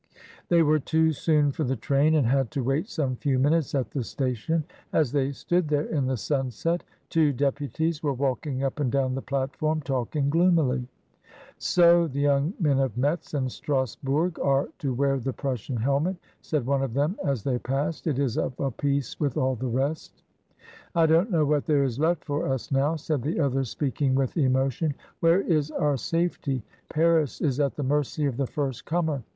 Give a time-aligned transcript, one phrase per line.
[0.47, 3.91] They were too soon for the train, and had to wait some few minutes at
[3.91, 8.91] the station; as they stood there in the sunset, two deputies were walking up and
[8.91, 10.87] down the platform talking gloomily.
[11.59, 12.07] "So!
[12.07, 16.81] the young men of Metz and Strasbourg are to wear the Prussian helmet," said one
[16.81, 20.23] of them as they passed; "it is of a piece with all the rest."
[20.95, 24.35] "I don't know what there is left for us now," said the other, speaking with
[24.35, 24.95] emotion.
[25.19, 26.63] "Where is our safety?
[26.89, 29.21] Paris is at the mercy of the first comer.